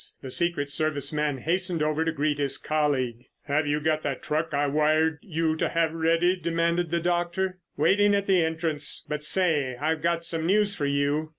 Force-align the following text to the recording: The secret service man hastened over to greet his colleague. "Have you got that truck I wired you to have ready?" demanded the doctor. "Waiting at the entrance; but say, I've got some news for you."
The 0.23 0.31
secret 0.31 0.71
service 0.71 1.13
man 1.13 1.37
hastened 1.37 1.83
over 1.83 2.03
to 2.03 2.11
greet 2.11 2.39
his 2.39 2.57
colleague. 2.57 3.25
"Have 3.43 3.67
you 3.67 3.79
got 3.79 4.01
that 4.01 4.23
truck 4.23 4.51
I 4.51 4.65
wired 4.65 5.19
you 5.21 5.55
to 5.57 5.69
have 5.69 5.93
ready?" 5.93 6.35
demanded 6.35 6.89
the 6.89 6.99
doctor. 6.99 7.59
"Waiting 7.77 8.15
at 8.15 8.25
the 8.25 8.43
entrance; 8.43 9.05
but 9.07 9.23
say, 9.23 9.77
I've 9.77 10.01
got 10.01 10.25
some 10.25 10.47
news 10.47 10.73
for 10.73 10.87
you." 10.87 11.29